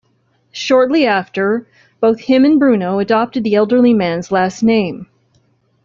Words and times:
Shortly 0.51 1.05
after, 1.05 1.67
both 1.99 2.21
him 2.21 2.43
and 2.43 2.57
Bruno 2.57 2.97
adopted 2.97 3.43
the 3.43 3.53
elderly 3.53 3.93
man's 3.93 4.31
last 4.31 4.63
name. 4.63 5.05